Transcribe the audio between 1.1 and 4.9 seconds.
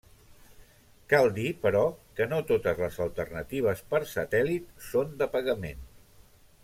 Cal dir, però, que no totes les alternatives per satèl·lit